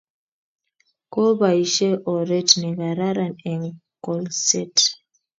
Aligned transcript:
Kopaishe 1.13 1.89
oret 2.15 2.49
ne 2.63 2.69
kararan 2.77 3.33
eng 3.51 3.65
kolset 4.05 4.75